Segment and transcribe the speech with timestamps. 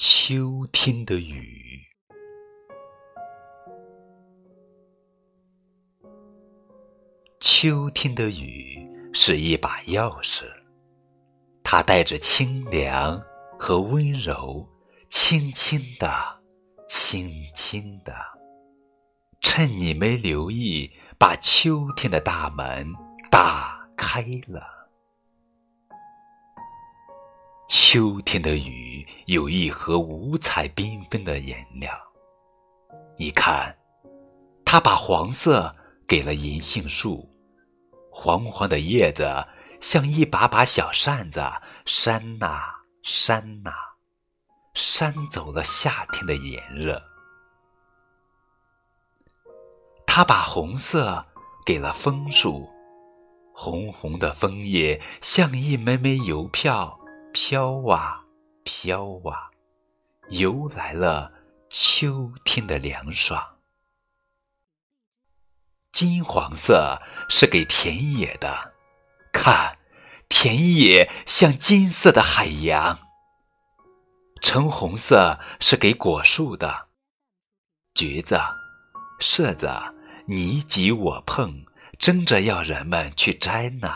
[0.00, 1.82] 秋天的雨，
[7.40, 8.78] 秋天的雨
[9.12, 10.44] 是一把钥匙，
[11.64, 13.20] 它带着清凉
[13.58, 14.64] 和温柔，
[15.10, 16.08] 轻轻的，
[16.88, 18.14] 轻轻的，
[19.40, 20.88] 趁你没留意，
[21.18, 22.86] 把秋天的大门
[23.32, 24.77] 打开了。
[27.90, 31.90] 秋天的雨有一盒五彩缤纷的颜料，
[33.16, 33.74] 你看，
[34.62, 35.74] 它把黄色
[36.06, 37.26] 给了银杏树，
[38.10, 39.26] 黄黄的叶子
[39.80, 41.42] 像一把把小扇子，
[41.86, 42.60] 扇呐
[43.02, 43.72] 扇呐，
[44.74, 47.02] 扇走了夏天的炎热。
[50.06, 51.24] 它把红色
[51.64, 52.68] 给了枫树，
[53.54, 56.94] 红红的枫叶像一枚枚邮票。
[57.32, 58.24] 飘啊
[58.64, 59.50] 飘啊，
[60.30, 61.32] 游来了
[61.68, 63.56] 秋天的凉爽。
[65.92, 68.72] 金黄色是给田野的，
[69.32, 69.78] 看，
[70.28, 72.98] 田野像金色的海洋。
[74.40, 76.88] 橙红色是给果树的，
[77.94, 78.38] 橘子、
[79.20, 79.70] 柿子
[80.26, 81.64] 你挤我碰，
[81.98, 83.92] 争着要人们去摘呢。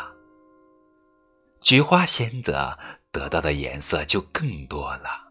[1.62, 2.76] 菊花仙子。
[3.12, 5.30] 得到的颜色就更多了，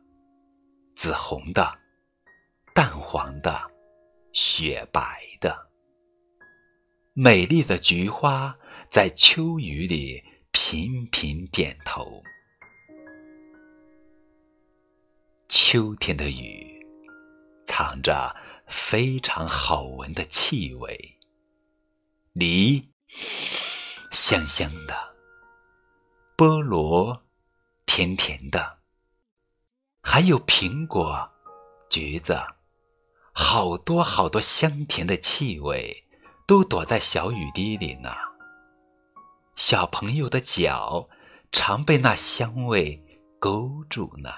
[0.96, 1.80] 紫红的、
[2.76, 3.60] 淡黄的、
[4.34, 5.68] 雪白的。
[7.14, 8.56] 美丽的菊花
[8.92, 12.22] 在秋雨里频频点头。
[15.50, 16.86] 秋天的雨
[17.66, 18.34] 藏着
[18.68, 21.18] 非常好闻的气味，
[22.34, 22.88] 梨
[24.12, 24.96] 香香的，
[26.38, 27.24] 菠萝。
[28.02, 28.80] 甜甜的，
[30.02, 31.30] 还有苹果、
[31.88, 32.36] 橘子，
[33.32, 36.04] 好多好多香甜的气味，
[36.48, 38.10] 都躲在小雨滴里呢。
[39.56, 41.10] 小朋友的脚
[41.52, 44.32] 常被那香味勾住呢。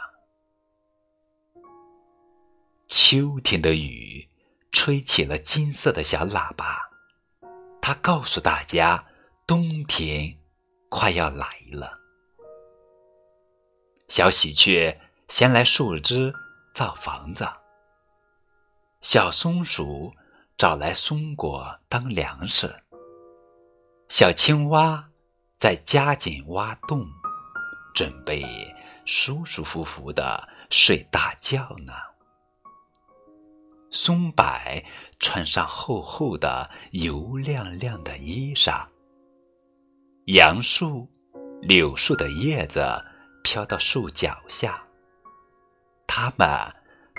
[2.90, 4.28] 秋天的雨
[4.74, 6.82] 吹起了金色的小喇叭，
[7.82, 9.06] 它告诉大家，
[9.48, 10.38] 冬天
[10.90, 12.03] 快要来了。
[14.10, 15.00] 小喜鹊
[15.30, 16.34] 衔来树枝
[16.74, 17.48] 造房子，
[19.02, 20.14] 小松鼠
[20.58, 22.84] 找来松果当粮食，
[24.10, 25.04] 小青蛙
[25.58, 27.08] 在加紧挖洞，
[27.96, 28.44] 准备
[29.06, 31.94] 舒舒服服的睡大觉呢。
[33.90, 34.46] 松柏
[35.20, 38.86] 穿上厚厚的油亮亮的衣裳，
[40.26, 41.10] 杨树、
[41.62, 42.84] 柳树的叶子。
[43.44, 44.82] 飘到树脚下，
[46.08, 46.48] 他们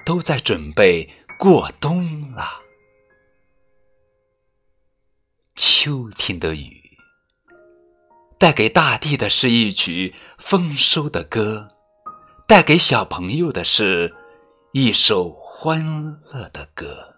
[0.05, 1.09] 都在准备
[1.39, 2.61] 过冬了。
[5.55, 6.99] 秋天的雨，
[8.39, 11.77] 带给大地的是一曲丰收的歌，
[12.49, 14.12] 带给小朋友的是
[14.73, 17.14] 一首欢乐的歌。